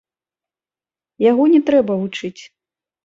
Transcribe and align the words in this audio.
Яго 1.29 1.43
не 1.53 1.61
трэба 1.71 1.93
вучыць. 2.05 2.39